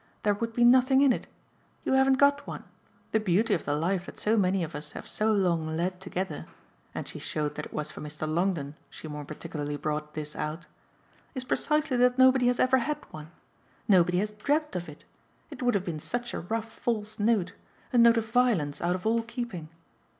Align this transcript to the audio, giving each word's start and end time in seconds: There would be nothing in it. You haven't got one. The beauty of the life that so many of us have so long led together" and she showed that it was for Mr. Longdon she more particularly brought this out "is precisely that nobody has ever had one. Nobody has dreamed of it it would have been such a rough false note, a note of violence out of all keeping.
There 0.23 0.33
would 0.33 0.53
be 0.53 0.63
nothing 0.63 1.01
in 1.01 1.13
it. 1.13 1.27
You 1.83 1.93
haven't 1.93 2.15
got 2.17 2.47
one. 2.47 2.63
The 3.11 3.19
beauty 3.19 3.53
of 3.53 3.65
the 3.65 3.75
life 3.75 4.07
that 4.07 4.17
so 4.17 4.35
many 4.35 4.63
of 4.63 4.73
us 4.73 4.93
have 4.93 5.07
so 5.07 5.31
long 5.31 5.67
led 5.77 6.01
together" 6.01 6.47
and 6.95 7.07
she 7.07 7.19
showed 7.19 7.53
that 7.53 7.67
it 7.67 7.71
was 7.71 7.91
for 7.91 8.01
Mr. 8.01 8.27
Longdon 8.27 8.73
she 8.89 9.07
more 9.07 9.23
particularly 9.23 9.77
brought 9.77 10.15
this 10.15 10.35
out 10.35 10.65
"is 11.35 11.43
precisely 11.43 11.97
that 11.97 12.17
nobody 12.17 12.47
has 12.47 12.59
ever 12.59 12.79
had 12.79 12.97
one. 13.11 13.29
Nobody 13.87 14.17
has 14.17 14.31
dreamed 14.31 14.75
of 14.75 14.89
it 14.89 15.05
it 15.51 15.61
would 15.61 15.75
have 15.75 15.85
been 15.85 15.99
such 15.99 16.33
a 16.33 16.39
rough 16.39 16.71
false 16.73 17.19
note, 17.19 17.53
a 17.93 17.99
note 17.99 18.17
of 18.17 18.27
violence 18.27 18.81
out 18.81 18.95
of 18.95 19.05
all 19.05 19.21
keeping. 19.21 19.69